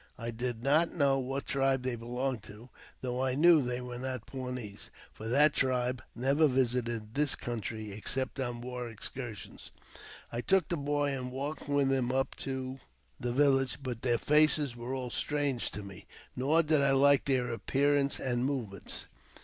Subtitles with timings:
[0.17, 4.25] I did not know what tribe they belonged to, though I knew they were not
[4.25, 9.69] Pawnees, for that tribe never visited this country except on war excursions.
[10.31, 12.79] I took the boy, and walked with him up to
[13.19, 17.53] the village, but their faces were all strange to me; nor did I like their
[17.53, 19.05] appearance and movements.